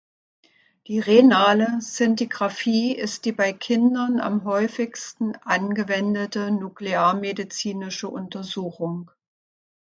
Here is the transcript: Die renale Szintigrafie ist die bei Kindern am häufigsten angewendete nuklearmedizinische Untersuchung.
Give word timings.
Die 0.87 0.97
renale 0.99 1.77
Szintigrafie 1.79 2.93
ist 2.95 3.23
die 3.25 3.31
bei 3.33 3.53
Kindern 3.53 4.19
am 4.19 4.45
häufigsten 4.45 5.35
angewendete 5.43 6.49
nuklearmedizinische 6.49 8.09
Untersuchung. 8.09 9.11